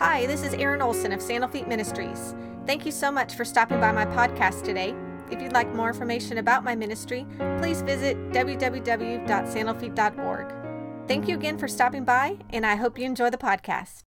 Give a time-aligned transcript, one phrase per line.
[0.00, 2.34] Hi, this is Erin Olson of Sandal Feet Ministries.
[2.64, 4.94] Thank you so much for stopping by my podcast today.
[5.30, 7.26] If you'd like more information about my ministry,
[7.58, 11.06] please visit www.sandalfeet.org.
[11.06, 14.04] Thank you again for stopping by, and I hope you enjoy the podcast.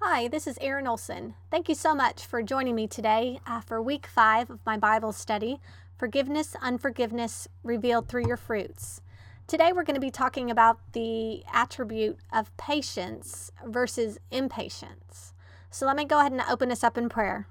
[0.00, 1.34] Hi, this is Erin Olson.
[1.52, 5.12] Thank you so much for joining me today uh, for week five of my Bible
[5.12, 5.60] study
[5.96, 9.02] Forgiveness, Unforgiveness Revealed Through Your Fruits.
[9.50, 15.34] Today, we're going to be talking about the attribute of patience versus impatience.
[15.72, 17.48] So, let me go ahead and open us up in prayer.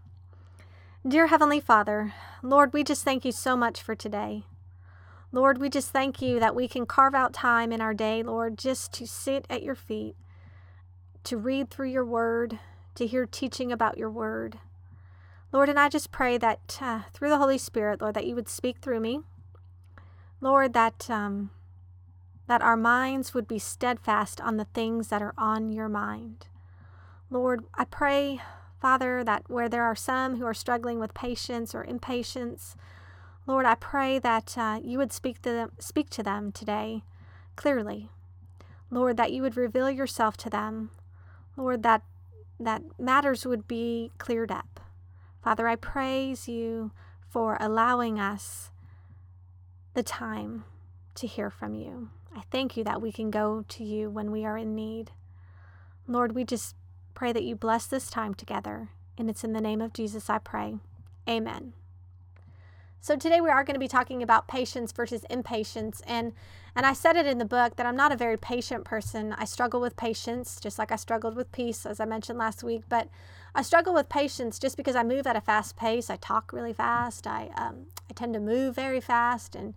[1.05, 4.45] Dear Heavenly Father, Lord, we just thank you so much for today.
[5.33, 8.57] Lord, we just thank you that we can carve out time in our day, Lord,
[8.57, 10.15] just to sit at your feet
[11.25, 12.59] to read through your word,
[12.95, 14.59] to hear teaching about your word.
[15.51, 18.47] Lord, and I just pray that uh, through the Holy Spirit, Lord, that you would
[18.47, 19.19] speak through me.
[20.39, 21.49] Lord, that um,
[22.49, 26.47] that our minds would be steadfast on the things that are on your mind.
[27.29, 28.41] Lord, I pray,
[28.81, 32.75] Father, that where there are some who are struggling with patience or impatience,
[33.45, 37.03] Lord, I pray that uh, you would speak to them, speak to them today
[37.55, 38.09] clearly.
[38.89, 40.89] Lord, that you would reveal yourself to them.
[41.55, 42.01] Lord, that,
[42.59, 44.79] that matters would be cleared up.
[45.43, 46.93] Father, I praise you
[47.29, 48.71] for allowing us
[49.93, 50.63] the time
[51.13, 52.09] to hear from you.
[52.35, 55.11] I thank you that we can go to you when we are in need.
[56.07, 56.75] Lord, we just
[57.13, 58.89] pray that you bless this time together.
[59.17, 60.77] And it's in the name of Jesus I pray.
[61.27, 61.73] Amen.
[63.01, 66.33] So today we are going to be talking about patience versus impatience and
[66.75, 69.33] and I said it in the book that I'm not a very patient person.
[69.37, 72.83] I struggle with patience just like I struggled with peace as I mentioned last week,
[72.89, 73.07] but
[73.55, 76.09] I struggle with patience just because I move at a fast pace.
[76.09, 77.25] I talk really fast.
[77.25, 79.75] I um, I tend to move very fast and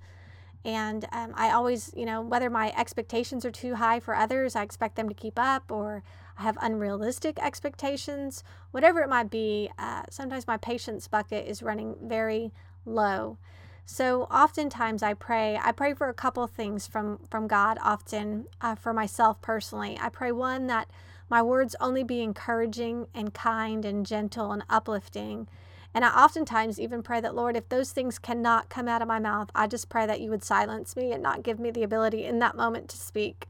[0.64, 4.62] and um, I always, you know, whether my expectations are too high for others, I
[4.62, 6.02] expect them to keep up, or
[6.38, 9.70] I have unrealistic expectations, whatever it might be.
[9.78, 12.52] Uh, sometimes my patience bucket is running very
[12.86, 13.38] low.
[13.84, 15.58] So oftentimes I pray.
[15.62, 17.78] I pray for a couple things from from God.
[17.82, 20.88] Often uh, for myself personally, I pray one that
[21.28, 25.48] my words only be encouraging and kind and gentle and uplifting.
[25.94, 29.18] And I oftentimes even pray that, Lord, if those things cannot come out of my
[29.18, 32.24] mouth, I just pray that you would silence me and not give me the ability
[32.24, 33.46] in that moment to speak.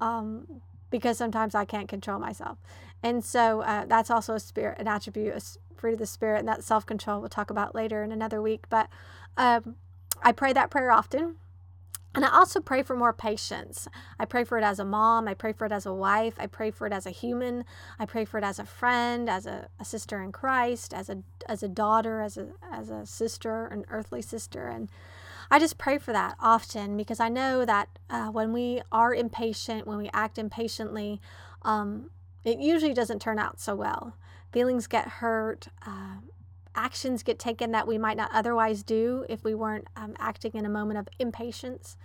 [0.00, 0.60] Um,
[0.90, 2.58] because sometimes I can't control myself.
[3.02, 5.40] And so uh, that's also a spirit, an attribute, a
[5.76, 8.66] fruit of the Spirit, and that self control we'll talk about later in another week.
[8.70, 8.88] But
[9.36, 9.74] um,
[10.22, 11.36] I pray that prayer often.
[12.14, 13.88] And I also pray for more patience.
[14.20, 15.26] I pray for it as a mom.
[15.26, 16.34] I pray for it as a wife.
[16.38, 17.64] I pray for it as a human.
[17.98, 21.22] I pray for it as a friend, as a, a sister in Christ, as a
[21.48, 24.68] as a daughter, as a as a sister, an earthly sister.
[24.68, 24.88] And
[25.50, 29.86] I just pray for that often because I know that uh, when we are impatient,
[29.86, 31.20] when we act impatiently,
[31.62, 32.10] um,
[32.44, 34.14] it usually doesn't turn out so well
[34.54, 36.18] feelings get hurt, uh,
[36.74, 40.64] actions get taken that we might not otherwise do if we weren't um, acting in
[40.64, 41.96] a moment of impatience.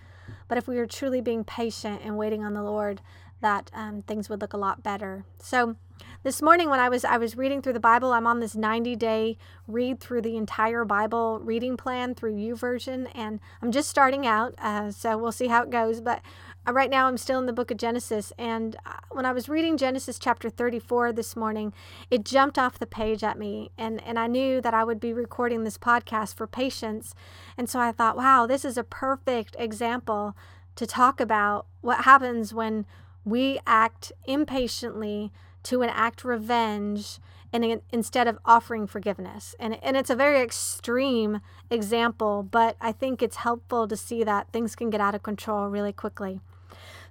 [0.47, 3.01] But if we were truly being patient and waiting on the Lord,
[3.41, 5.25] that um, things would look a lot better.
[5.39, 5.75] So
[6.23, 8.95] this morning when I was I was reading through the Bible, I'm on this 90
[8.95, 9.37] day
[9.67, 14.53] read through the entire Bible reading plan through U YouVersion, and I'm just starting out,
[14.59, 16.01] uh, so we'll see how it goes.
[16.01, 16.21] But
[16.67, 19.77] right now I'm still in the book of Genesis, and uh, when I was reading
[19.77, 21.73] Genesis chapter 34 this morning,
[22.11, 25.13] it jumped off the page at me, and and I knew that I would be
[25.13, 27.15] recording this podcast for patience,
[27.57, 30.35] and so I thought, wow, this is a perfect example
[30.75, 32.85] to talk about what happens when
[33.25, 35.31] we act impatiently
[35.63, 37.19] to enact revenge
[37.51, 39.55] and instead of offering forgiveness.
[39.59, 44.51] And, and it's a very extreme example, but I think it's helpful to see that
[44.51, 46.41] things can get out of control really quickly.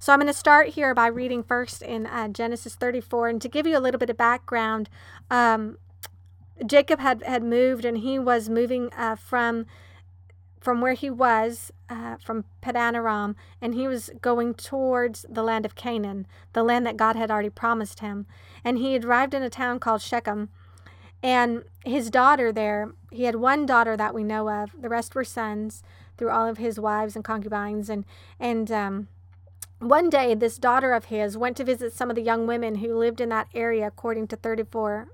[0.01, 3.29] So I'm going to start here by reading first in uh, Genesis 34.
[3.29, 4.89] And to give you a little bit of background,
[5.31, 5.79] um,
[6.65, 9.67] Jacob had, had moved and he was moving uh, from
[10.61, 15.65] from where he was, uh, from Padan Aram, and he was going towards the land
[15.65, 18.27] of Canaan, the land that God had already promised him.
[18.65, 20.49] And he arrived in a town called Shechem.
[21.23, 24.71] And his daughter there, he had one daughter that we know of.
[24.81, 25.85] The rest were sons
[26.17, 27.89] through all of his wives and concubines.
[27.89, 28.05] And
[28.41, 29.09] and um,
[29.79, 32.97] one day, this daughter of his went to visit some of the young women who
[32.97, 35.09] lived in that area, according to 34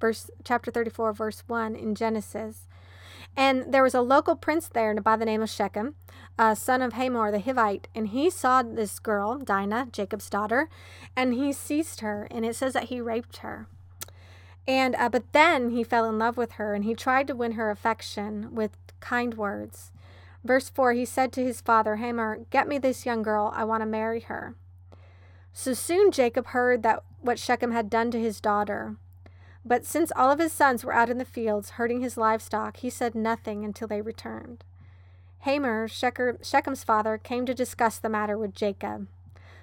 [0.00, 2.66] verse chapter 34 verse 1 in Genesis.
[3.36, 5.94] And there was a local prince there by the name of Shechem,
[6.38, 7.84] uh, son of Hamor the Hivite.
[7.94, 10.68] And he saw this girl, Dinah, Jacob's daughter,
[11.14, 12.26] and he seized her.
[12.30, 13.66] And it says that he raped her.
[14.66, 17.52] And uh, but then he fell in love with her, and he tried to win
[17.52, 19.90] her affection with kind words.
[20.44, 23.52] Verse 4 He said to his father, Hamor, get me this young girl.
[23.54, 24.54] I want to marry her.
[25.52, 28.96] So soon Jacob heard that what Shechem had done to his daughter.
[29.64, 32.88] But since all of his sons were out in the fields herding his livestock, he
[32.88, 34.64] said nothing until they returned.
[35.40, 39.08] Hamor, Shechem's father, came to discuss the matter with Jacob.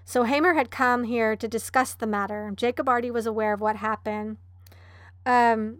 [0.05, 2.51] So Hamor had come here to discuss the matter.
[2.55, 4.37] Jacob already was aware of what happened.
[5.25, 5.79] Um,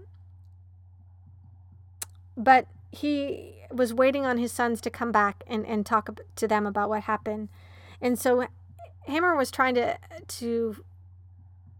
[2.35, 6.65] but he was waiting on his sons to come back and, and talk to them
[6.65, 7.49] about what happened.
[8.01, 8.47] And so
[9.07, 9.97] Hamor was trying to
[10.27, 10.83] to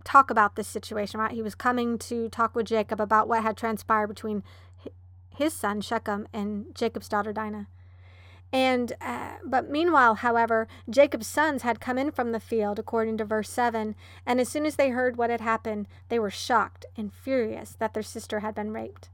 [0.03, 1.33] talk about this situation, right?
[1.33, 4.43] He was coming to talk with Jacob about what had transpired between
[5.35, 7.67] his son Shechem and Jacob's daughter Dinah.
[8.53, 13.25] And uh, but meanwhile, however, Jacob's sons had come in from the field, according to
[13.25, 13.95] verse seven,
[14.25, 17.93] and as soon as they heard what had happened, they were shocked and furious that
[17.93, 19.09] their sister had been raped.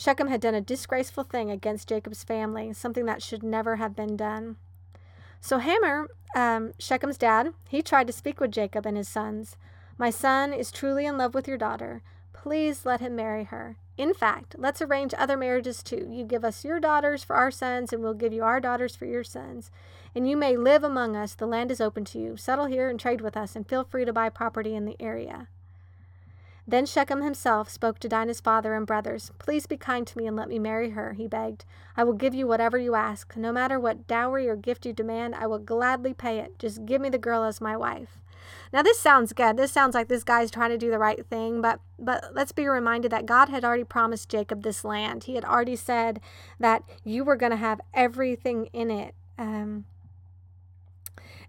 [0.00, 4.16] Shechem had done a disgraceful thing against Jacob's family, something that should never have been
[4.16, 4.56] done.
[5.42, 9.58] So Hamor, um, Shechem's dad, he tried to speak with Jacob and his sons.
[9.98, 12.00] My son is truly in love with your daughter.
[12.32, 13.76] Please let him marry her.
[13.98, 16.08] In fact, let's arrange other marriages too.
[16.10, 19.04] You give us your daughters for our sons, and we'll give you our daughters for
[19.04, 19.70] your sons.
[20.14, 21.34] And you may live among us.
[21.34, 22.38] The land is open to you.
[22.38, 25.48] Settle here and trade with us, and feel free to buy property in the area.
[26.66, 29.32] Then Shechem himself spoke to Dinah's father and brothers.
[29.38, 31.64] Please be kind to me and let me marry her, he begged.
[31.96, 33.36] I will give you whatever you ask.
[33.36, 36.58] No matter what dowry or gift you demand, I will gladly pay it.
[36.58, 38.20] Just give me the girl as my wife.
[38.72, 39.56] Now this sounds good.
[39.56, 42.66] This sounds like this guy's trying to do the right thing, but but let's be
[42.66, 45.24] reminded that God had already promised Jacob this land.
[45.24, 46.20] He had already said
[46.58, 49.14] that you were going to have everything in it.
[49.38, 49.86] Um,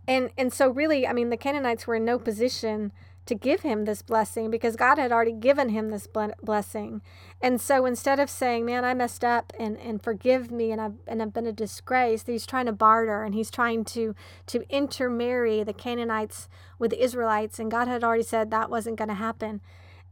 [0.08, 2.92] and and so really, I mean, the Canaanites were in no position
[3.26, 7.02] to give him this blessing because God had already given him this blessing.
[7.42, 10.96] And so instead of saying, "Man, I messed up and, and forgive me and I've
[11.08, 14.16] and I've been a disgrace," he's trying to barter and he's trying to
[14.48, 19.10] to intermarry the Canaanites with the Israelites, and God had already said that wasn't going
[19.10, 19.62] to happen.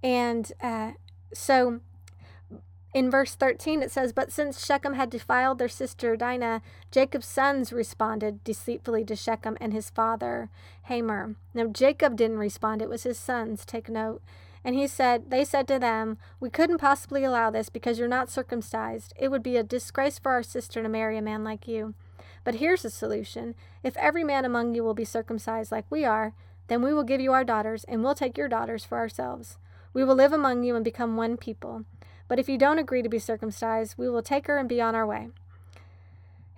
[0.03, 0.91] And uh,
[1.33, 1.81] so
[2.93, 7.71] in verse 13, it says, But since Shechem had defiled their sister Dinah, Jacob's sons
[7.71, 10.49] responded deceitfully to Shechem and his father
[10.83, 11.35] Hamor.
[11.53, 13.63] Now, Jacob didn't respond, it was his sons.
[13.63, 14.21] Take note.
[14.63, 18.29] And he said, They said to them, We couldn't possibly allow this because you're not
[18.29, 19.13] circumcised.
[19.17, 21.93] It would be a disgrace for our sister to marry a man like you.
[22.43, 23.53] But here's the solution
[23.83, 26.33] if every man among you will be circumcised like we are,
[26.67, 29.57] then we will give you our daughters, and we'll take your daughters for ourselves.
[29.93, 31.85] We will live among you and become one people.
[32.29, 34.95] But if you don't agree to be circumcised, we will take her and be on
[34.95, 35.27] our way.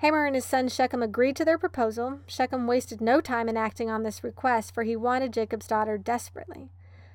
[0.01, 2.19] Hamor and his son Shechem agreed to their proposal.
[2.27, 6.69] Shechem wasted no time in acting on this request, for he wanted Jacob's daughter desperately.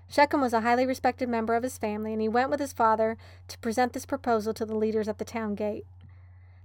[0.08, 3.16] Shechem was a highly respected member of his family, and he went with his father
[3.48, 5.84] to present this proposal to the leaders at the town gate.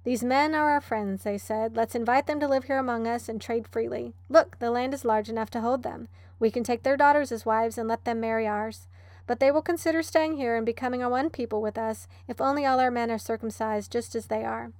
[0.03, 1.75] These men are our friends, they said.
[1.75, 4.13] Let's invite them to live here among us and trade freely.
[4.29, 6.07] Look, the land is large enough to hold them.
[6.39, 8.87] We can take their daughters as wives and let them marry ours.
[9.27, 12.65] But they will consider staying here and becoming a one people with us if only
[12.65, 14.71] all our men are circumcised just as they are.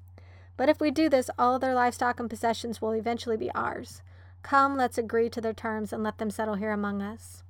[0.57, 4.01] But if we do this, all their livestock and possessions will eventually be ours.
[4.43, 7.43] Come, let's agree to their terms and let them settle here among us.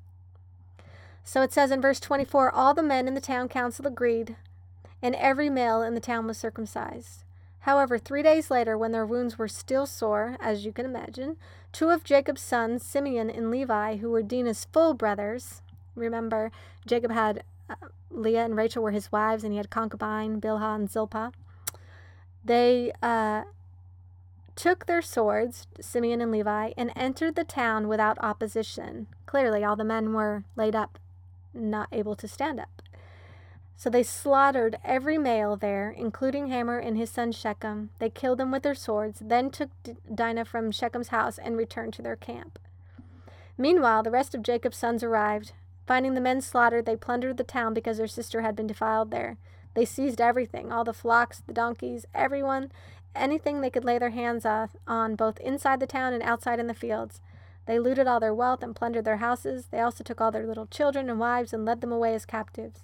[1.24, 4.36] So it says in verse 24 All the men in the town council agreed,
[5.02, 7.24] and every male in the town was circumcised.
[7.62, 11.38] However, three days later, when their wounds were still sore, as you can imagine,
[11.72, 15.62] two of Jacob's sons, Simeon and Levi, who were Dinah's full brothers,
[15.96, 16.52] Remember,
[16.86, 17.76] Jacob had uh,
[18.10, 21.32] Leah and Rachel were his wives, and he had concubine Bilhah and Zilpah.
[22.44, 23.44] They uh,
[24.56, 29.08] took their swords, Simeon and Levi, and entered the town without opposition.
[29.26, 31.00] Clearly, all the men were laid up,
[31.54, 32.82] not able to stand up.
[33.76, 37.90] So they slaughtered every male there, including Hamor and his son Shechem.
[37.98, 39.72] They killed them with their swords, then took
[40.14, 42.60] Dinah from Shechem's house and returned to their camp.
[43.58, 45.54] Meanwhile, the rest of Jacob's sons arrived.
[45.92, 49.36] Finding the men slaughtered, they plundered the town because their sister had been defiled there.
[49.74, 52.72] They seized everything all the flocks, the donkeys, everyone,
[53.14, 56.74] anything they could lay their hands on, both inside the town and outside in the
[56.74, 57.20] fields.
[57.66, 59.66] They looted all their wealth and plundered their houses.
[59.70, 62.80] They also took all their little children and wives and led them away as captives.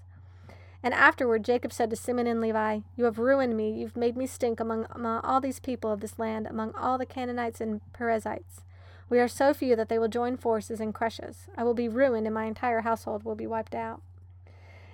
[0.84, 3.72] And afterward Jacob said to Simeon and Levi, You have ruined me.
[3.72, 7.06] You've made me stink among, among all these people of this land, among all the
[7.06, 8.64] Canaanites and Perizzites.
[9.10, 11.48] We are so few that they will join forces and crush us.
[11.56, 14.02] I will be ruined, and my entire household will be wiped out.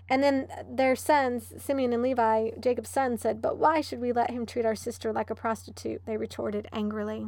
[0.09, 4.31] And then their sons, Simeon and Levi, Jacob's sons, said, But why should we let
[4.31, 6.05] him treat our sister like a prostitute?
[6.05, 7.27] They retorted angrily.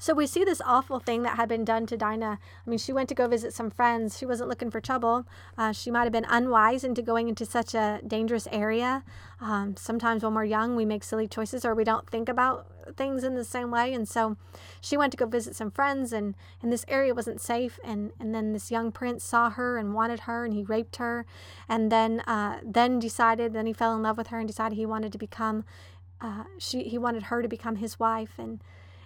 [0.00, 2.38] So we see this awful thing that had been done to Dinah.
[2.66, 4.16] I mean, she went to go visit some friends.
[4.16, 5.26] She wasn't looking for trouble.
[5.56, 9.02] Uh, she might have been unwise into going into such a dangerous area.
[9.40, 13.24] Um, sometimes when we're young, we make silly choices or we don't think about things
[13.24, 13.92] in the same way.
[13.92, 14.36] And so
[14.80, 17.80] she went to go visit some friends, and, and this area wasn't safe.
[17.84, 21.26] And, and then this young prince saw her and wanted her, and he raped her.
[21.68, 24.86] And then, uh, then decided, then he fell in love with her and decided he
[24.86, 25.64] wanted to become,
[26.20, 28.38] uh, she, he wanted her to become his wife.
[28.38, 28.60] And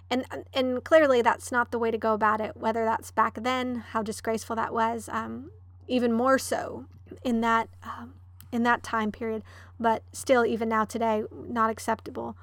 [0.09, 3.83] and and clearly that's not the way to go about it whether that's back then
[3.91, 5.49] how disgraceful that was um,
[5.87, 6.85] even more so
[7.23, 8.13] in that um,
[8.51, 9.43] in that time period
[9.79, 12.37] but still even now today not acceptable.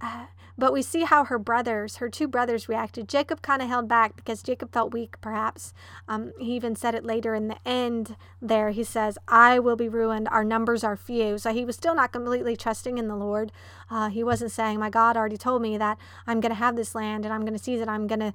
[0.00, 0.26] Uh,
[0.62, 3.08] but we see how her brothers, her two brothers, reacted.
[3.08, 5.74] Jacob kind of held back because Jacob felt weak, perhaps.
[6.06, 8.70] Um, he even said it later in the end there.
[8.70, 10.28] He says, I will be ruined.
[10.28, 11.36] Our numbers are few.
[11.36, 13.50] So he was still not completely trusting in the Lord.
[13.90, 16.94] Uh, he wasn't saying, My God already told me that I'm going to have this
[16.94, 17.88] land and I'm going to seize it.
[17.88, 18.32] I'm going to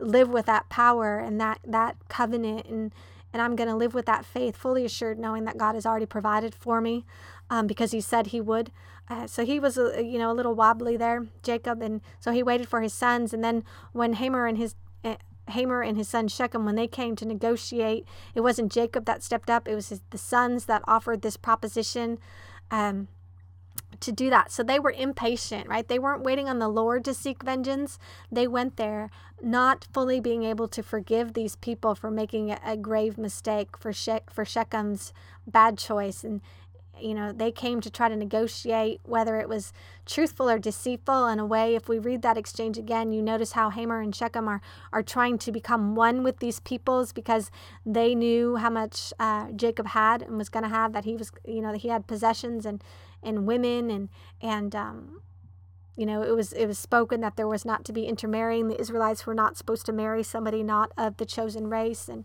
[0.00, 2.66] live with that power and that, that covenant.
[2.66, 2.92] And,
[3.32, 6.06] and I'm going to live with that faith, fully assured, knowing that God has already
[6.06, 7.04] provided for me
[7.50, 8.70] um, because He said He would.
[9.10, 12.42] Uh, so he was, a, you know, a little wobbly there, Jacob, and so he
[12.42, 13.32] waited for his sons.
[13.32, 15.16] And then when Hamor and his uh,
[15.48, 19.48] Hamor and his son Shechem, when they came to negotiate, it wasn't Jacob that stepped
[19.48, 22.18] up; it was his, the sons that offered this proposition.
[22.70, 23.08] Um,
[24.00, 24.50] to do that.
[24.52, 25.86] So they were impatient, right?
[25.86, 27.98] They weren't waiting on the Lord to seek vengeance.
[28.30, 29.10] They went there
[29.42, 34.20] not fully being able to forgive these people for making a, grave mistake for she-
[34.30, 35.12] for Shechem's
[35.46, 36.40] bad choice and
[37.02, 39.72] you know they came to try to negotiate whether it was
[40.06, 41.26] truthful or deceitful.
[41.26, 44.48] In a way if we read that exchange again you notice how Hamor and Shechem
[44.48, 44.60] are
[44.92, 47.50] are trying to become one with these peoples because
[47.84, 51.30] they knew how much uh, Jacob had and was going to have that he was
[51.46, 52.82] you know that he had possessions and
[53.22, 54.08] and women and
[54.40, 55.20] and um,
[55.96, 58.68] you know it was it was spoken that there was not to be intermarrying.
[58.68, 62.08] The israelites were not supposed to marry somebody not of the chosen race.
[62.08, 62.24] And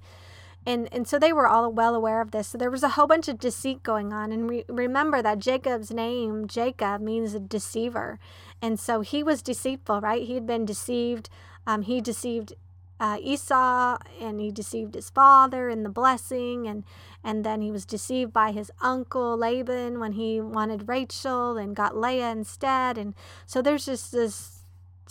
[0.66, 2.50] and and so they were all well aware of this.
[2.50, 4.32] So there was a whole bunch of deceit going on.
[4.32, 8.20] And re- remember that jacob's name jacob means deceiver.
[8.62, 10.24] And so he was deceitful right?
[10.24, 11.30] He had been deceived.
[11.66, 12.54] Um, he deceived
[13.00, 16.68] uh, Esau and he deceived his father in the blessing.
[16.68, 16.84] And
[17.24, 21.98] and then he was deceived by his uncle Laban when he wanted Rachel and got
[21.98, 22.98] Leah instead.
[22.98, 23.16] And
[23.46, 24.53] so there's just this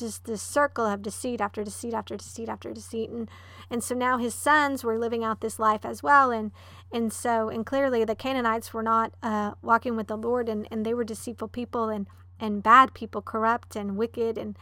[0.02, 3.10] just this circle of deceit after deceit after deceit after deceit.
[3.10, 3.30] And
[3.70, 6.30] and so now his sons were living out this life as well.
[6.30, 6.50] And
[6.92, 10.48] and so and clearly the Canaanites were not uh, walking with the Lord.
[10.48, 12.06] And and they were deceitful people and
[12.40, 14.36] and bad people corrupt and wicked.
[14.36, 14.58] And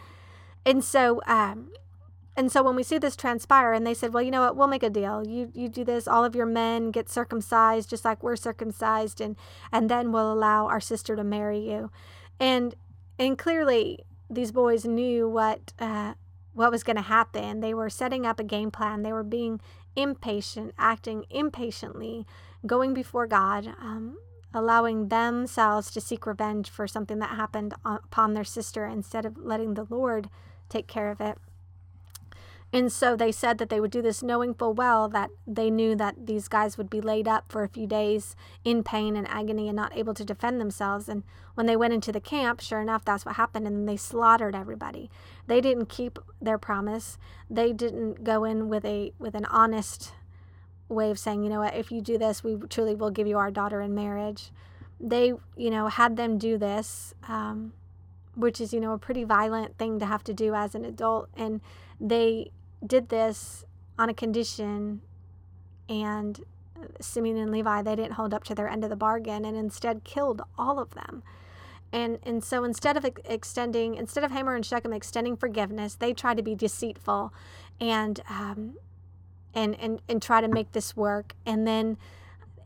[0.64, 1.70] and so um
[2.36, 4.56] and so when we see this transpire and they said well you know what?
[4.56, 5.26] We'll make a deal.
[5.26, 6.06] You you do this.
[6.06, 9.22] All of your men get circumcised just like we're circumcised.
[9.22, 9.36] And
[9.72, 11.90] and then we'll allow our sister to marry you.
[12.38, 12.74] And
[13.18, 16.14] and clearly these boys knew what uh,
[16.52, 17.60] what was going to happen.
[17.60, 19.02] They were setting up a game plan.
[19.02, 19.60] They were being
[19.96, 22.26] impatient acting impatiently
[22.66, 24.16] going before god um,
[24.54, 29.74] allowing themselves to seek revenge for something that happened upon their sister instead of letting
[29.74, 30.28] the lord
[30.68, 31.38] take care of it
[32.72, 35.96] and so they said that they would do this knowing full well that they knew
[35.96, 39.68] that these guys would be laid up for a few days in pain and agony
[39.68, 41.08] and not able to defend themselves.
[41.08, 41.24] And
[41.54, 43.66] when they went into the camp, sure enough, that's what happened.
[43.66, 45.10] And they slaughtered everybody.
[45.48, 47.18] They didn't keep their promise.
[47.48, 50.12] They didn't go in with a with an honest
[50.88, 53.38] way of saying, you know what, if you do this, we truly will give you
[53.38, 54.50] our daughter in marriage.
[55.00, 57.72] They, you know, had them do this, um,
[58.34, 61.28] which is, you know, a pretty violent thing to have to do as an adult.
[61.36, 61.60] And
[62.00, 62.50] they
[62.84, 63.64] did this
[63.98, 65.02] on a condition
[65.88, 66.40] and
[67.00, 70.04] Simeon and Levi they didn't hold up to their end of the bargain and instead
[70.04, 71.22] killed all of them.
[71.92, 76.34] And and so instead of extending instead of Hamor and Shechem extending forgiveness, they try
[76.34, 77.32] to be deceitful
[77.80, 78.74] and um,
[79.54, 81.98] and and and try to make this work and then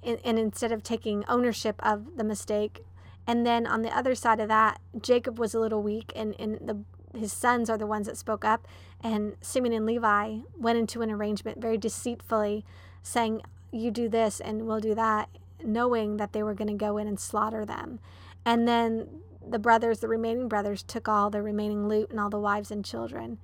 [0.02, 2.84] and instead of taking ownership of the mistake
[3.26, 6.58] and then on the other side of that, Jacob was a little weak and, and
[6.60, 6.78] the
[7.18, 8.66] his sons are the ones that spoke up.
[9.04, 12.64] And Simeon and Levi went into an arrangement very deceitfully,
[13.02, 15.28] saying, You do this and we'll do that,
[15.62, 18.00] knowing that they were going to go in and slaughter them.
[18.46, 22.40] And then the brothers, the remaining brothers, took all the remaining loot and all the
[22.40, 23.38] wives and children.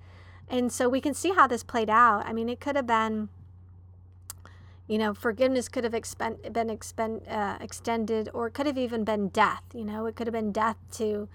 [0.49, 2.25] And so we can see how this played out.
[2.27, 3.29] I mean, it could have been,
[4.89, 9.05] you know, forgiveness could have expend, been expend, uh, extended, or it could have even
[9.05, 9.63] been death.
[9.75, 11.29] You know, it could have been death to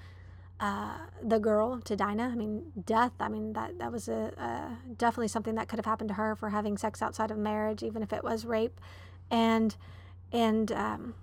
[0.59, 2.29] uh, the girl to Dinah.
[2.31, 3.11] I mean, death.
[3.19, 6.35] I mean, that that was a, a, definitely something that could have happened to her
[6.35, 8.79] for having sex outside of marriage, even if it was rape,
[9.29, 9.75] and
[10.31, 11.15] and um,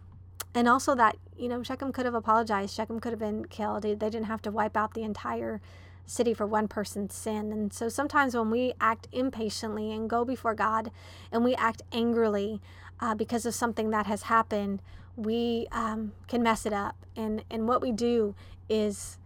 [0.55, 2.75] and also that you know Shechem could have apologized.
[2.75, 3.83] Shechem could have been killed.
[3.83, 5.61] They didn't have to wipe out the entire
[6.05, 7.53] city for one person's sin.
[7.53, 10.91] And so sometimes when we act impatiently and go before God
[11.31, 12.61] and we act angrily
[13.01, 14.83] uh, because of something that has happened,
[15.17, 16.97] we um, can mess it up.
[17.17, 18.35] And, and what we do
[18.69, 19.19] is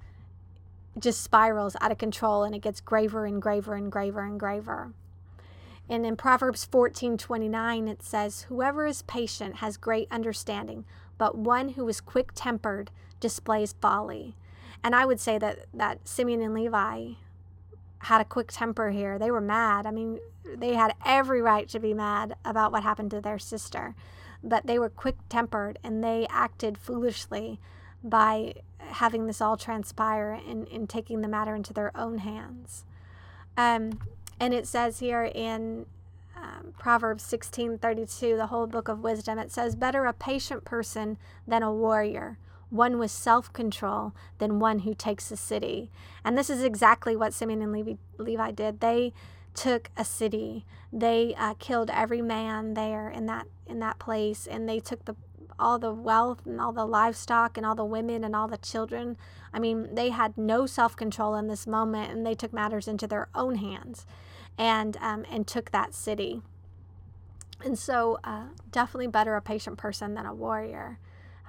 [0.98, 4.92] just spirals out of control and it gets graver and graver and graver and graver.
[5.88, 10.84] And in Proverbs 14 29, it says, Whoever is patient has great understanding,
[11.18, 14.34] but one who is quick tempered displays folly.
[14.82, 17.12] And I would say that, that Simeon and Levi
[18.00, 19.18] had a quick temper here.
[19.18, 19.86] They were mad.
[19.86, 23.94] I mean, they had every right to be mad about what happened to their sister,
[24.42, 27.58] but they were quick tempered and they acted foolishly
[28.04, 28.54] by
[28.86, 32.84] having this all transpire and, and taking the matter into their own hands.
[33.56, 34.00] Um,
[34.38, 35.86] and it says here in
[36.36, 41.16] um, Proverbs 16:32, the whole book of wisdom, it says, "Better a patient person
[41.46, 42.38] than a warrior,
[42.68, 45.90] one with self-control than one who takes a city."
[46.24, 48.80] And this is exactly what Simeon and Levi, Levi did.
[48.80, 49.14] They
[49.54, 50.66] took a city.
[50.92, 55.16] They uh, killed every man there in that in that place, and they took the
[55.58, 59.16] all the wealth and all the livestock and all the women and all the children.
[59.52, 63.06] I mean, they had no self control in this moment, and they took matters into
[63.06, 64.06] their own hands
[64.58, 66.42] and um, and took that city.
[67.64, 70.98] And so, uh, definitely better a patient person than a warrior.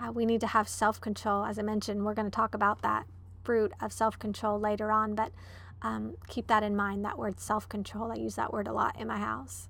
[0.02, 1.44] Uh, we need to have self control.
[1.46, 3.06] As I mentioned, we're going to talk about that
[3.44, 5.32] fruit of self control later on, but
[5.82, 8.12] um, keep that in mind that word self control.
[8.12, 9.70] I use that word a lot in my house.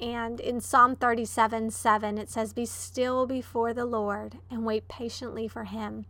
[0.00, 5.48] And in Psalm 37 7, it says, Be still before the Lord and wait patiently
[5.48, 6.06] for him.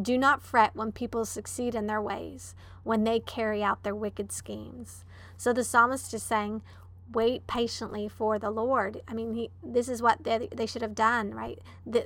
[0.00, 2.54] Do not fret when people succeed in their ways,
[2.84, 5.04] when they carry out their wicked schemes.
[5.36, 6.62] So the psalmist is saying,
[7.12, 9.00] wait patiently for the Lord.
[9.08, 11.58] I mean, he, this is what they, they should have done, right?
[11.86, 12.04] The,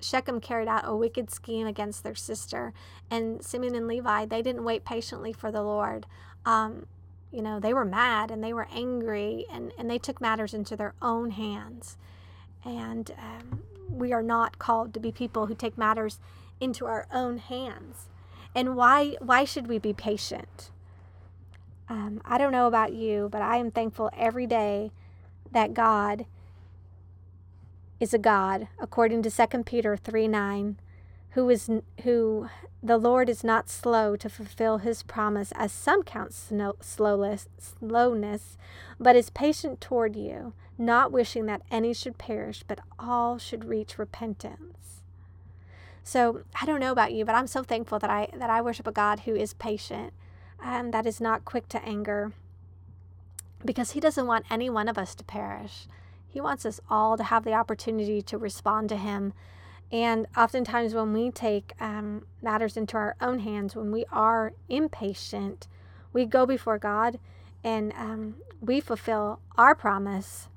[0.00, 2.72] Shechem carried out a wicked scheme against their sister,
[3.10, 6.06] and Simeon and Levi, they didn't wait patiently for the Lord.
[6.46, 6.86] Um,
[7.32, 10.76] you know, they were mad and they were angry, and, and they took matters into
[10.76, 11.96] their own hands.
[12.64, 16.18] And um, we are not called to be people who take matters
[16.60, 18.08] into our own hands.
[18.54, 20.70] And why why should we be patient?
[21.88, 24.92] Um, I don't know about you, but I am thankful every day
[25.52, 26.26] that God
[27.98, 30.76] is a God, according to 2 Peter 3 9,
[31.30, 31.70] who is
[32.02, 32.48] who
[32.82, 38.56] the Lord is not slow to fulfill his promise, as some count slowness, slowness,
[38.98, 43.98] but is patient toward you, not wishing that any should perish, but all should reach
[43.98, 45.02] repentance.
[46.02, 48.86] So I don't know about you, but I'm so thankful that I that I worship
[48.86, 50.12] a God who is patient
[50.62, 52.32] and that is not quick to anger,
[53.64, 55.86] because He doesn't want any one of us to perish.
[56.28, 59.32] He wants us all to have the opportunity to respond to Him.
[59.92, 65.66] And oftentimes, when we take um, matters into our own hands, when we are impatient,
[66.12, 67.18] we go before God
[67.64, 70.48] and um, we fulfill our promise,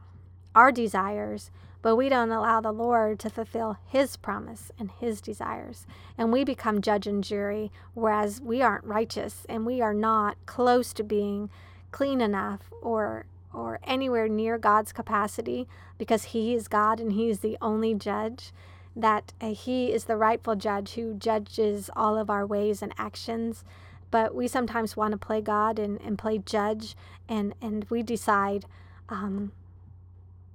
[0.53, 1.49] our desires,
[1.81, 5.85] but we don't allow the Lord to fulfill His promise and His desires.
[6.17, 10.93] And we become judge and jury, whereas we aren't righteous and we are not close
[10.93, 11.49] to being
[11.91, 15.67] clean enough or or anywhere near God's capacity
[15.99, 18.51] because He is God and He is the only judge.
[18.95, 23.63] That uh, He is the rightful judge who judges all of our ways and actions.
[24.11, 26.95] But we sometimes want to play God and, and play judge,
[27.27, 28.65] and, and we decide
[29.09, 29.51] um,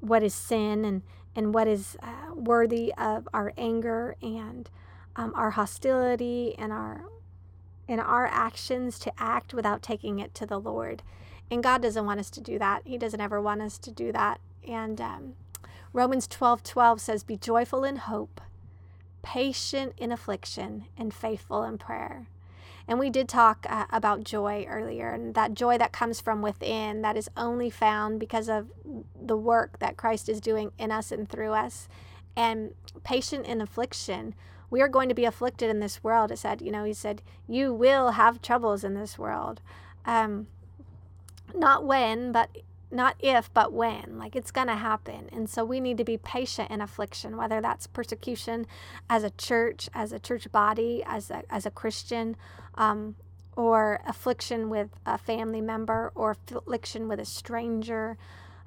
[0.01, 1.03] what is sin and,
[1.35, 4.70] and what is uh, worthy of our anger and
[5.16, 7.05] um, our hostility and our
[7.88, 11.03] and our actions to act without taking it to the Lord.
[11.51, 12.83] And God doesn't want us to do that.
[12.85, 14.40] He doesn't ever want us to do that.
[14.66, 15.33] And um,
[15.99, 18.41] Romans 12 12 says, Be joyful in hope,
[19.23, 22.29] patient in affliction, and faithful in prayer.
[22.87, 27.03] And we did talk uh, about joy earlier, and that joy that comes from within,
[27.03, 28.71] that is only found because of
[29.21, 31.89] the work that Christ is doing in us and through us.
[32.37, 34.37] And patient in affliction,
[34.71, 36.31] we are going to be afflicted in this world.
[36.31, 39.61] It said, you know, he said, you will have troubles in this world.
[40.07, 40.47] Um,
[41.53, 42.51] not when, but
[42.90, 44.18] not if, but when.
[44.18, 45.29] Like it's going to happen.
[45.33, 48.66] And so we need to be patient in affliction, whether that's persecution
[49.09, 52.37] as a church, as a church body, as a, as a Christian,
[52.77, 53.16] um,
[53.57, 58.16] or affliction with a family member, or affliction with a stranger,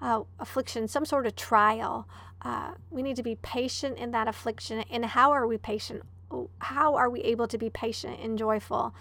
[0.02, 2.08] uh, affliction, some sort of trial.
[2.42, 4.84] Uh, we need to be patient in that affliction.
[4.92, 6.04] And how are we patient?
[6.60, 8.94] How are we able to be patient and joyful?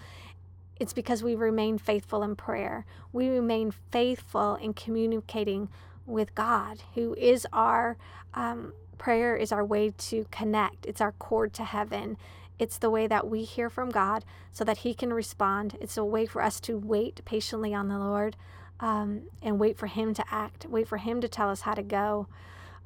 [0.81, 2.87] It's because we remain faithful in prayer.
[3.13, 5.69] We remain faithful in communicating
[6.07, 7.97] with God, who is our
[8.33, 10.87] um, prayer, is our way to connect.
[10.87, 12.17] It's our cord to heaven.
[12.57, 15.77] It's the way that we hear from God so that He can respond.
[15.79, 18.35] It's a way for us to wait patiently on the Lord
[18.79, 21.83] um, and wait for Him to act, wait for Him to tell us how to
[21.83, 22.25] go,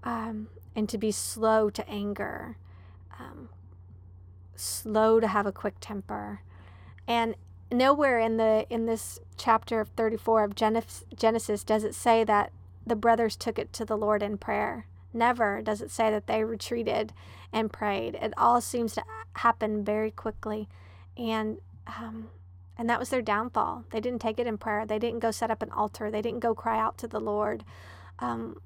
[0.03, 2.57] um, and to be slow to anger,
[3.21, 3.47] um,
[4.57, 6.41] slow to have a quick temper.
[7.07, 7.35] And
[7.71, 12.51] nowhere in the in this chapter of 34 of Genesis does it say that
[12.85, 14.85] the brothers took it to the Lord in prayer.
[15.13, 17.13] Never does it say that they retreated
[17.51, 18.15] and prayed.
[18.15, 20.67] It all seems to happen very quickly,
[21.17, 22.29] and um,
[22.77, 23.85] and that was their downfall.
[23.91, 24.85] They didn't take it in prayer.
[24.85, 26.11] They didn't go set up an altar.
[26.11, 27.63] They didn't go cry out to the Lord.
[28.19, 28.59] Um,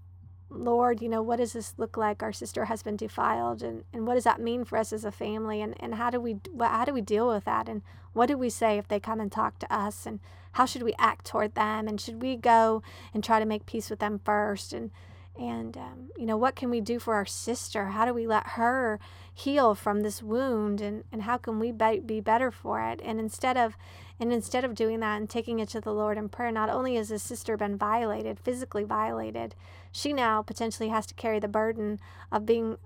[0.49, 2.23] Lord, you know, what does this look like?
[2.23, 5.11] Our sister has been defiled, and, and what does that mean for us as a
[5.11, 5.61] family?
[5.61, 7.69] And, and how do we how do we deal with that?
[7.69, 7.81] And
[8.13, 10.05] what do we say if they come and talk to us?
[10.05, 10.19] And
[10.53, 11.87] how should we act toward them?
[11.87, 12.81] And should we go
[13.13, 14.73] and try to make peace with them first?
[14.73, 14.91] And
[15.37, 17.89] and um, you know, what can we do for our sister?
[17.89, 18.99] How do we let her
[19.33, 20.81] heal from this wound?
[20.81, 22.99] And and how can we be, be better for it?
[23.03, 23.77] And instead of
[24.19, 26.95] and instead of doing that and taking it to the Lord in prayer, not only
[26.95, 29.55] has his sister been violated, physically violated,
[29.91, 32.77] she now potentially has to carry the burden of being,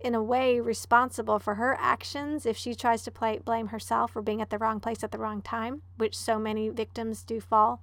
[0.00, 4.20] in a way, responsible for her actions if she tries to play, blame herself for
[4.20, 7.82] being at the wrong place at the wrong time, which so many victims do fall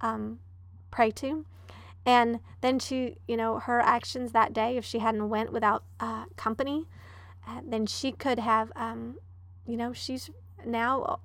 [0.00, 0.38] um,
[0.90, 1.44] prey to.
[2.06, 6.24] And then she, you know, her actions that day, if she hadn't went without uh,
[6.36, 6.86] company,
[7.46, 9.16] uh, then she could have, um,
[9.66, 10.30] you know, she's
[10.64, 11.20] now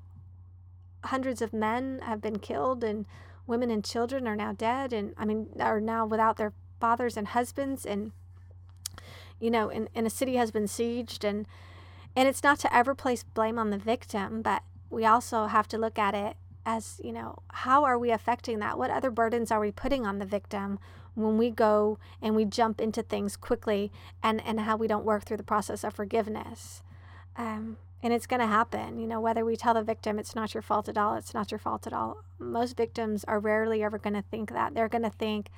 [1.05, 3.05] hundreds of men have been killed and
[3.47, 7.27] women and children are now dead and I mean are now without their fathers and
[7.27, 8.11] husbands and
[9.39, 11.45] you know and, and a city has been sieged and
[12.15, 15.77] and it's not to ever place blame on the victim but we also have to
[15.77, 18.77] look at it as you know how are we affecting that?
[18.77, 20.79] What other burdens are we putting on the victim
[21.13, 23.91] when we go and we jump into things quickly
[24.23, 26.81] and and how we don't work through the process of forgiveness?
[27.37, 28.99] Um, and it's going to happen.
[28.99, 31.51] You know, whether we tell the victim it's not your fault at all, it's not
[31.51, 32.17] your fault at all.
[32.37, 34.73] Most victims are rarely ever going to think that.
[34.73, 35.49] They're going to think,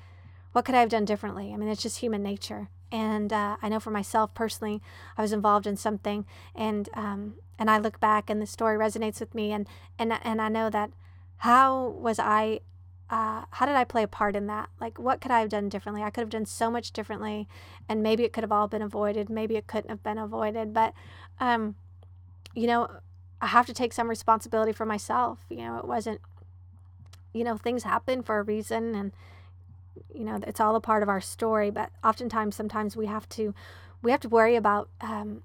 [0.51, 1.53] what could I have done differently?
[1.53, 2.69] I mean, it's just human nature.
[2.91, 4.81] And uh, I know for myself personally,
[5.17, 9.19] I was involved in something, and um, and I look back, and the story resonates
[9.19, 9.67] with me, and
[9.99, 10.91] and and I know that
[11.39, 12.61] how was I
[13.09, 14.69] uh, how did I play a part in that?
[14.79, 16.03] Like, what could I have done differently?
[16.03, 17.47] I could have done so much differently,
[17.87, 19.29] and maybe it could have all been avoided.
[19.29, 20.73] Maybe it couldn't have been avoided.
[20.73, 20.93] But
[21.39, 21.75] um,
[22.57, 22.89] you know,
[23.39, 25.37] I have to take some responsibility for myself.
[25.47, 26.21] You know, it wasn't,
[27.31, 29.11] you know, things happen for a reason and,
[30.11, 31.69] you know, it's all a part of our story.
[31.69, 33.53] But oftentimes, sometimes we have to,
[34.01, 35.43] we have to worry about um,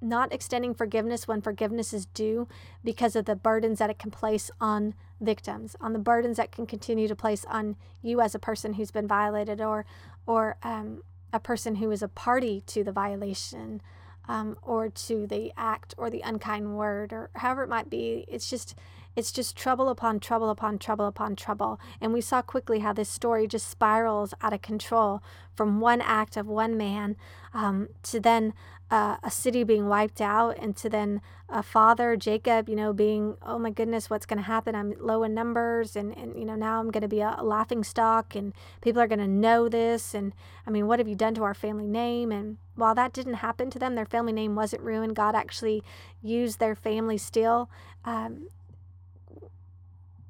[0.00, 2.48] not extending forgiveness when forgiveness is due
[2.82, 6.64] because of the burdens that it can place on victims, on the burdens that can
[6.64, 9.84] continue to place on you as a person who's been violated or,
[10.26, 13.82] or um, a person who is a party to the violation
[14.28, 18.24] um, or to the act or the unkind word or however it might be.
[18.28, 18.74] It's just
[19.16, 21.80] it's just trouble upon trouble upon trouble upon trouble.
[22.00, 25.22] And we saw quickly how this story just spirals out of control
[25.54, 27.16] from one act of one man
[27.52, 28.54] um, to then
[28.92, 33.38] uh, a city being wiped out, and to then a father, Jacob, you know, being,
[33.40, 34.74] oh my goodness, what's going to happen?
[34.74, 37.84] I'm low in numbers, and, and you know, now I'm going to be a, laughing
[37.84, 40.12] stock, and people are going to know this.
[40.12, 40.34] And
[40.66, 42.30] I mean, what have you done to our family name?
[42.30, 45.16] And while that didn't happen to them, their family name wasn't ruined.
[45.16, 45.82] God actually
[46.22, 47.70] used their family still.
[48.04, 48.48] Um,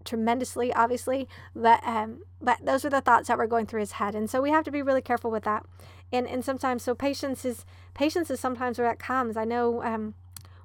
[0.04, 4.14] tremendously obviously but um but those are the thoughts that were going through his head
[4.14, 5.64] and so we have to be really careful with that.
[6.10, 9.36] And and sometimes so patience is patience is sometimes where that comes.
[9.36, 10.14] I know um,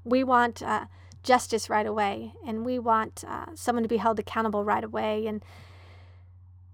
[0.04, 0.86] we want uh,
[1.24, 5.44] justice right away and we want uh, someone to be held accountable right away and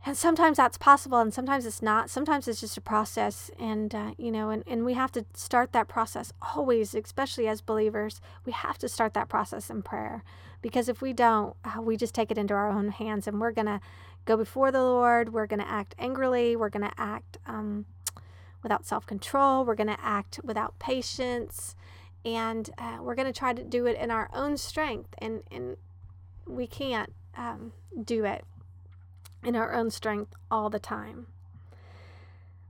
[0.05, 4.11] and sometimes that's possible and sometimes it's not sometimes it's just a process and uh,
[4.17, 8.51] you know and, and we have to start that process always especially as believers we
[8.51, 10.23] have to start that process in prayer
[10.61, 13.51] because if we don't uh, we just take it into our own hands and we're
[13.65, 13.79] to
[14.25, 17.85] go before the lord we're to act angrily we're to act um,
[18.63, 19.65] without self control.
[19.65, 21.75] We're to act without patience.
[22.25, 25.13] And uh, we're to try to do it in our own strength.
[25.17, 25.75] And, and
[26.47, 28.45] we can't um, do it
[29.45, 31.27] in our own strength all the time.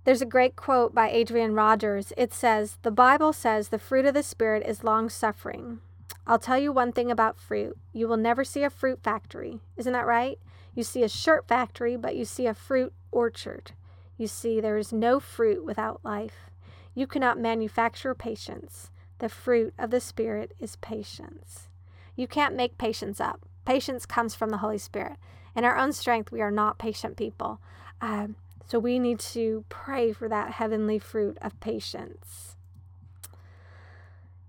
[0.05, 2.11] There's a great quote by Adrian Rogers.
[2.17, 5.79] It says, The Bible says the fruit of the Spirit is long suffering.
[6.27, 7.77] I'll tell you one thing about fruit.
[7.93, 9.59] You will never see a fruit factory.
[9.77, 10.39] Isn't that right?
[10.75, 13.71] You see a shirt factory, but you see a fruit orchard.
[14.17, 16.49] You see, there is no fruit without life.
[16.95, 18.91] You cannot manufacture patience.
[19.19, 21.69] The fruit of the Spirit is patience.
[22.15, 23.41] You can't make patience up.
[23.65, 25.17] Patience comes from the Holy Spirit.
[25.55, 27.59] In our own strength, we are not patient people.
[28.01, 28.35] Um,
[28.65, 32.55] so we need to pray for that heavenly fruit of patience.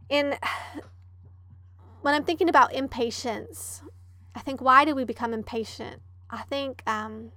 [0.09, 0.37] in
[2.03, 3.83] when I'm thinking about impatience,
[4.35, 6.03] I think why do we become impatient?
[6.31, 7.33] I think um,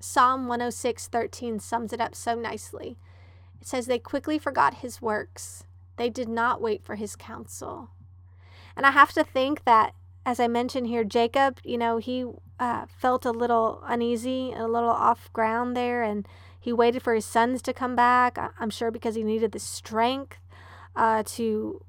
[0.00, 2.96] Psalm 106 13 sums it up so nicely.
[3.60, 5.64] It says, They quickly forgot his works,
[5.96, 7.90] they did not wait for his counsel.
[8.76, 9.94] And I have to think that,
[10.28, 12.26] as I mentioned here, Jacob, you know, he
[12.60, 16.28] uh, felt a little uneasy, a little off ground there, and
[16.60, 18.36] he waited for his sons to come back.
[18.60, 20.36] I'm sure because he needed the strength
[20.94, 21.82] uh, to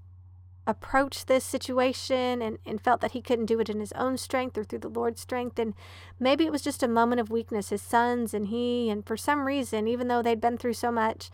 [0.65, 4.57] approach this situation and, and felt that he couldn't do it in his own strength
[4.57, 5.59] or through the Lord's strength.
[5.59, 5.73] And
[6.17, 9.45] maybe it was just a moment of weakness, his sons and he, and for some
[9.45, 11.29] reason, even though they'd been through so much,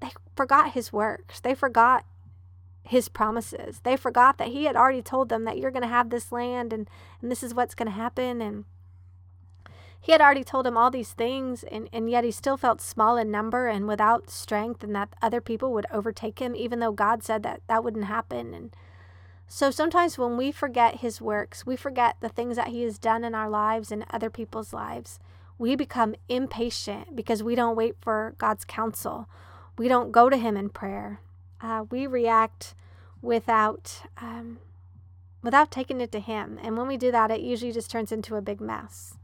[0.00, 1.40] they forgot his works.
[1.40, 2.04] They forgot
[2.90, 3.80] his promises.
[3.84, 6.72] They forgot that he had already told them that you're going to have this land
[6.72, 6.90] and,
[7.22, 8.42] and this is what's going to happen.
[8.42, 8.64] And
[10.00, 13.16] he had already told him all these things, and, and yet he still felt small
[13.16, 17.22] in number and without strength, and that other people would overtake him, even though God
[17.22, 18.54] said that that wouldn't happen.
[18.54, 18.74] And
[19.46, 23.22] so sometimes when we forget his works, we forget the things that he has done
[23.22, 25.20] in our lives and other people's lives,
[25.58, 29.28] we become impatient because we don't wait for God's counsel.
[29.78, 31.20] We don't go to him in prayer.
[31.62, 32.74] Uh, we react
[33.22, 34.58] without um,
[35.42, 36.58] without taking it to him.
[36.62, 39.14] And when we do that, it usually just turns into a big mess.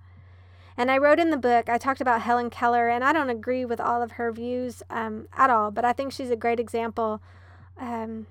[0.76, 3.64] And I wrote in the book, I talked about Helen Keller, and I don't agree
[3.64, 7.22] with all of her views um, at all, but I think she's a great example.
[7.78, 8.26] Um,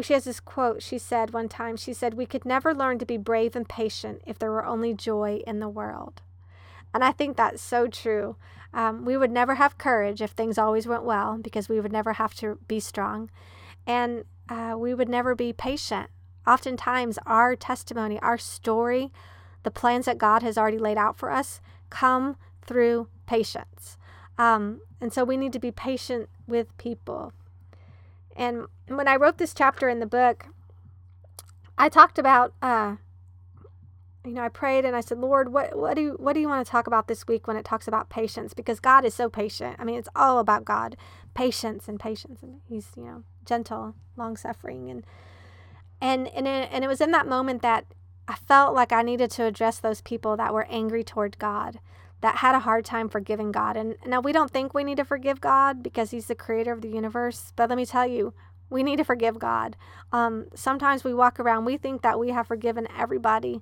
[0.00, 3.04] she has this quote she said one time she said we could never learn to
[3.04, 6.22] be brave and patient if there were only joy in the world
[6.94, 8.36] and i think that's so true
[8.74, 12.14] um, we would never have courage if things always went well because we would never
[12.14, 13.30] have to be strong
[13.86, 16.08] and uh, we would never be patient
[16.46, 19.10] oftentimes our testimony our story
[19.62, 23.96] the plans that God has already laid out for us come through patience.
[24.38, 27.32] Um, and so we need to be patient with people.
[28.34, 30.46] And when I wrote this chapter in the book,
[31.76, 32.96] I talked about, uh,
[34.24, 36.64] you know, I prayed and I said, Lord, what, what do what do you want
[36.64, 38.54] to talk about this week when it talks about patience?
[38.54, 39.76] Because God is so patient.
[39.78, 40.96] I mean, it's all about God,
[41.34, 45.04] patience and patience, and He's, you know, gentle, long suffering, and
[46.00, 47.86] and and it, and it was in that moment that
[48.28, 51.80] I felt like I needed to address those people that were angry toward God,
[52.20, 53.76] that had a hard time forgiving God.
[53.76, 56.80] And now we don't think we need to forgive God because He's the creator of
[56.80, 58.34] the universe, but let me tell you,
[58.70, 59.76] we need to forgive God.
[60.12, 63.60] Um, sometimes we walk around, we think that we have forgiven everybody,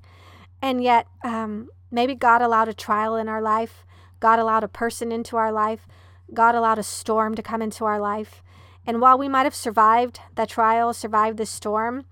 [0.62, 3.84] and yet um, maybe God allowed a trial in our life,
[4.20, 5.86] God allowed a person into our life,
[6.32, 8.42] God allowed a storm to come into our life.
[8.86, 12.04] And while we might have survived that trial, survived the storm,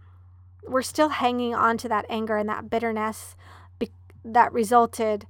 [0.67, 3.37] we're still hanging on to that anger and that bitterness
[3.79, 3.93] be-
[4.25, 5.27] that resulted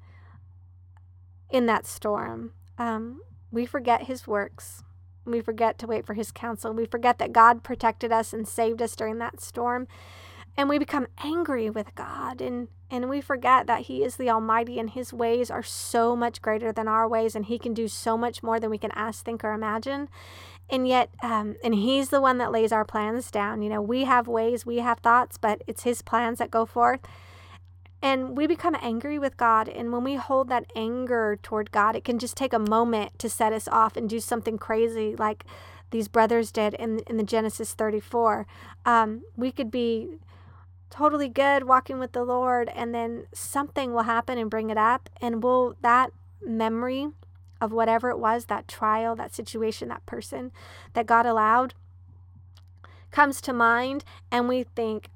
[1.50, 2.52] in that storm.
[2.76, 4.83] Um, we forget his works.
[5.24, 6.72] We forget to wait for his counsel.
[6.72, 9.87] We forget that God protected us and saved us during that storm.
[10.58, 14.80] And we become angry with God and, and we forget that He is the Almighty
[14.80, 18.18] and His ways are so much greater than our ways and He can do so
[18.18, 20.08] much more than we can ask, think, or imagine.
[20.68, 23.62] And yet um, and he's the one that lays our plans down.
[23.62, 27.00] You know we have ways we have thoughts but it's his plans that go forth.
[28.02, 32.04] And we become angry with god and when we hold that anger toward god it
[32.04, 35.44] can just take a moment to set us off and do something crazy like
[35.90, 38.46] these brothers did in, in the genesis 34
[38.84, 40.18] um, we could be
[40.90, 45.11] totally good walking with the lord and then something will happen and bring it up
[45.20, 47.09] and will that memory
[47.61, 50.53] of whatever it was, that trial, that situation, that person
[50.94, 51.74] that God allowed
[53.11, 55.11] comes to mind and we think,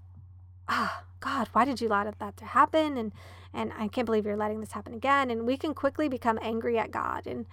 [0.69, 2.97] ah, oh, God, why did you allow that to happen?
[2.97, 3.13] And
[3.55, 5.31] and I can't believe you're letting this happen again.
[5.31, 7.27] And we can quickly become angry at God.
[7.27, 7.47] And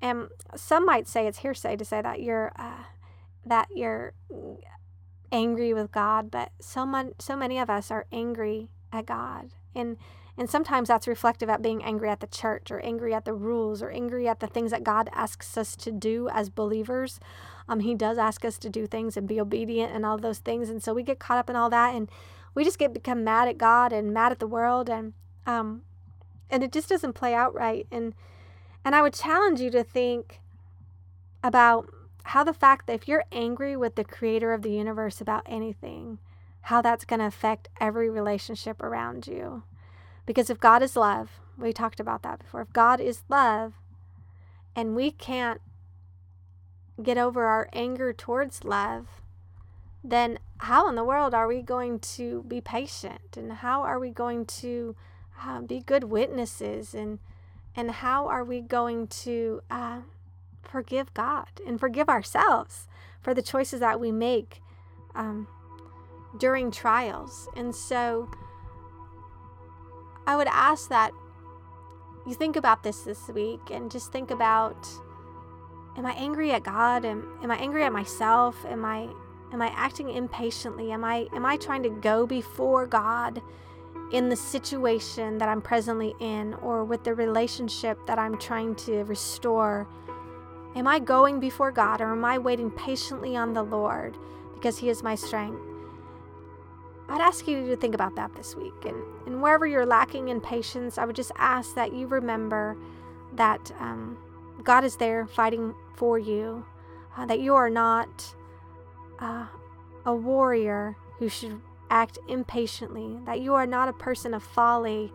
[0.00, 2.84] and some might say it's hearsay to say that you're uh,
[3.46, 4.14] that you're
[5.32, 9.50] angry with God, but so much, so many of us are angry at God.
[9.74, 9.96] And
[10.38, 13.82] and sometimes that's reflective at being angry at the church or angry at the rules
[13.82, 17.20] or angry at the things that God asks us to do as believers.
[17.68, 20.70] Um, he does ask us to do things and be obedient and all those things.
[20.70, 22.10] And so we get caught up in all that and
[22.54, 25.12] we just get become mad at God and mad at the world and
[25.46, 25.82] um
[26.50, 27.86] and it just doesn't play out right.
[27.90, 28.14] And
[28.84, 30.40] and I would challenge you to think
[31.44, 31.92] about
[32.24, 36.18] how the fact that if you're angry with the creator of the universe about anything,
[36.62, 39.64] how that's going to affect every relationship around you.
[40.26, 42.62] Because if God is love, we talked about that before.
[42.62, 43.74] If God is love
[44.76, 45.60] and we can't
[47.02, 49.06] get over our anger towards love,
[50.04, 53.36] then how in the world are we going to be patient?
[53.36, 54.94] And how are we going to
[55.44, 56.94] uh, be good witnesses?
[56.94, 57.18] And,
[57.74, 59.98] and how are we going to uh,
[60.62, 62.88] forgive God and forgive ourselves
[63.20, 64.60] for the choices that we make
[65.14, 65.46] um,
[66.38, 67.48] during trials.
[67.56, 68.30] And so
[70.26, 71.12] I would ask that
[72.26, 74.88] you think about this this week and just think about
[75.96, 77.04] am I angry at God?
[77.04, 78.64] Am, am I angry at myself?
[78.66, 79.08] Am I
[79.52, 80.92] am I acting impatiently?
[80.92, 83.42] Am I am I trying to go before God
[84.12, 89.02] in the situation that I'm presently in or with the relationship that I'm trying to
[89.04, 89.88] restore?
[90.74, 94.16] Am I going before God or am I waiting patiently on the Lord
[94.54, 95.60] because He is my strength?
[97.08, 98.86] I'd ask you to think about that this week.
[98.86, 102.76] And, and wherever you're lacking in patience, I would just ask that you remember
[103.34, 104.16] that um,
[104.62, 106.64] God is there fighting for you,
[107.16, 108.34] uh, that you are not
[109.18, 109.46] uh,
[110.06, 115.12] a warrior who should act impatiently, that you are not a person of folly,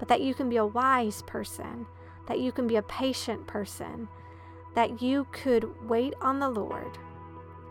[0.00, 1.86] but that you can be a wise person,
[2.26, 4.08] that you can be a patient person,
[4.74, 6.98] that you could wait on the Lord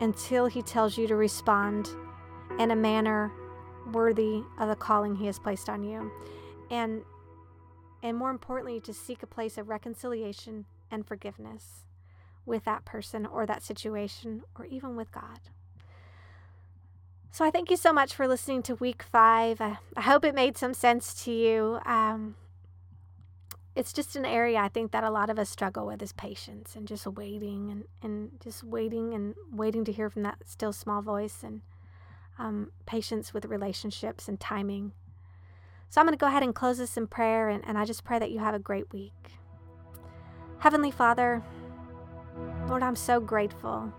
[0.02, 1.90] until He tells you to respond
[2.58, 3.32] in a manner
[3.92, 6.12] worthy of the calling He has placed on you.
[6.70, 7.02] And
[8.02, 11.86] and more importantly, to seek a place of reconciliation and forgiveness
[12.46, 15.40] with that person or that situation or even with God.
[17.32, 19.62] So I thank you so much for listening to week five.
[19.62, 21.80] I, I hope it made some sense to you.
[21.86, 22.36] Um,
[23.80, 26.76] it's just an area I think that a lot of us struggle with is patience
[26.76, 31.02] and just waiting and, and just waiting and waiting to hear from that still small
[31.02, 31.62] voice and
[32.38, 34.92] um, patience with relationships and timing.
[35.89, 38.04] So I'm going to go ahead and close this in prayer, and, and I just
[38.04, 39.32] pray that you have a great week.
[40.58, 41.42] Heavenly Father,
[42.68, 43.94] Lord, I'm so grateful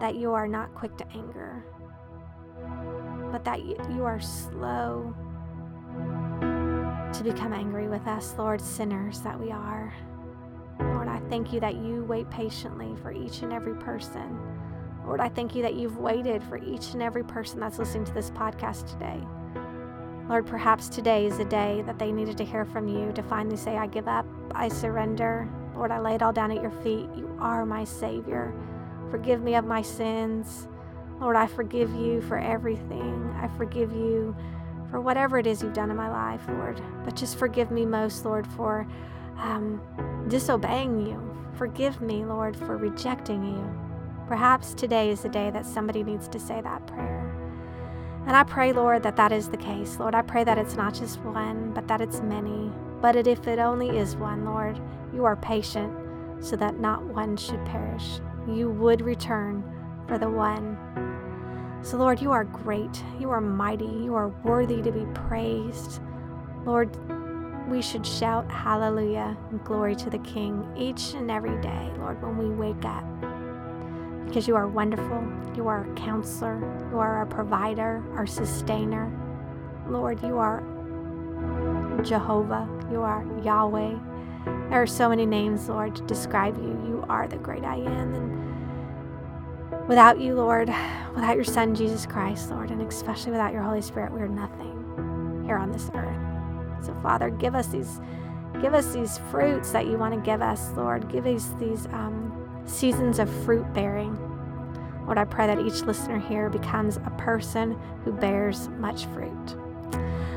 [0.00, 1.62] that you are not quick to anger,
[3.30, 5.14] but that you, you are slow
[7.12, 9.92] to become angry with us, Lord, sinners that we are.
[10.78, 14.38] Lord, I thank you that you wait patiently for each and every person
[15.06, 18.12] Lord, I thank you that you've waited for each and every person that's listening to
[18.12, 19.20] this podcast today.
[20.28, 23.56] Lord, perhaps today is the day that they needed to hear from you to finally
[23.56, 25.48] say, I give up, I surrender.
[25.76, 27.08] Lord, I lay it all down at your feet.
[27.16, 28.52] You are my Savior.
[29.08, 30.66] Forgive me of my sins.
[31.20, 33.32] Lord, I forgive you for everything.
[33.40, 34.34] I forgive you
[34.90, 36.82] for whatever it is you've done in my life, Lord.
[37.06, 38.86] But just forgive me most, Lord, for
[39.38, 39.80] um,
[40.28, 41.22] disobeying you.
[41.54, 44.26] Forgive me, Lord, for rejecting you.
[44.28, 47.32] Perhaps today is the day that somebody needs to say that prayer.
[48.26, 49.98] And I pray, Lord, that that is the case.
[50.00, 52.72] Lord, I pray that it's not just one, but that it's many.
[53.00, 54.80] But if it only is one, Lord,
[55.14, 55.92] you are patient
[56.40, 58.20] so that not one should perish.
[58.48, 59.62] You would return
[60.08, 60.76] for the one.
[61.82, 63.02] So, Lord, you are great.
[63.20, 63.84] You are mighty.
[63.84, 66.00] You are worthy to be praised.
[66.66, 66.90] Lord,
[67.70, 72.36] we should shout hallelujah and glory to the King each and every day, Lord, when
[72.36, 73.04] we wake up
[74.26, 75.24] because you are wonderful.
[75.56, 76.58] You are a counselor.
[76.90, 79.10] You are our provider, our sustainer.
[79.88, 80.60] Lord, you are
[82.02, 82.68] Jehovah.
[82.90, 83.98] You are Yahweh.
[84.44, 86.68] There are so many names, Lord, to describe you.
[86.86, 88.14] You are the great I am.
[88.14, 90.68] And without you, Lord,
[91.14, 95.44] without your Son, Jesus Christ, Lord, and especially without your Holy Spirit, we are nothing
[95.46, 96.25] here on this earth.
[96.82, 98.00] So, Father, give us these.
[98.62, 101.10] Give us these fruits that you want to give us, Lord.
[101.10, 102.32] Give us these um,
[102.64, 104.16] seasons of fruit bearing.
[105.04, 109.56] Lord, I pray that each listener here becomes a person who bears much fruit.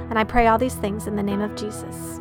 [0.10, 2.20] And I pray all these things in the name of Jesus.